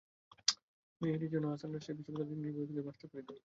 মেয়ে 0.99 1.15
রিজওয়ানা 1.23 1.47
হাসিন 1.53 1.69
রাজশাহী 1.73 1.95
বিশ্ববিদ্যালয়ের 1.97 2.33
ইংরেজি 2.35 2.53
বিভাগ 2.59 2.67
থেকে 2.71 2.83
মাস্টার্স 2.87 3.11
পরীক্ষা 3.11 3.29
শেষ 3.29 3.29
করেছেন। 3.31 3.39